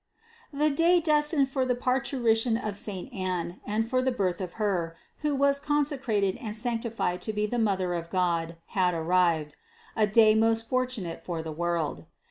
[0.51, 4.95] The day destined for the parturition of saint Anne and for the birth of Her,
[5.19, 9.57] who was consecrated and sanctified to be the Mother of God, had arrived:
[9.95, 12.05] a day most fortunate for the world.